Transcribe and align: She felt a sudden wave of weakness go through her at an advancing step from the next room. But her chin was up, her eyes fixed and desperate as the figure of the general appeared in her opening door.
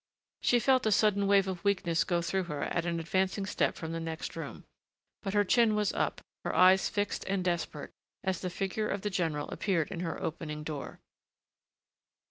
She 0.41 0.57
felt 0.57 0.87
a 0.87 0.91
sudden 0.91 1.27
wave 1.27 1.47
of 1.47 1.63
weakness 1.63 2.03
go 2.03 2.23
through 2.23 2.45
her 2.45 2.63
at 2.63 2.87
an 2.87 2.99
advancing 2.99 3.45
step 3.45 3.75
from 3.75 3.91
the 3.91 3.99
next 3.99 4.35
room. 4.35 4.63
But 5.21 5.35
her 5.35 5.43
chin 5.45 5.75
was 5.75 5.93
up, 5.93 6.21
her 6.43 6.55
eyes 6.55 6.89
fixed 6.89 7.23
and 7.25 7.43
desperate 7.45 7.91
as 8.23 8.41
the 8.41 8.49
figure 8.49 8.89
of 8.89 9.01
the 9.03 9.11
general 9.11 9.47
appeared 9.49 9.91
in 9.91 9.99
her 9.99 10.19
opening 10.19 10.63
door. 10.63 11.01